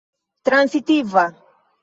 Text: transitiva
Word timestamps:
transitiva 0.47 1.27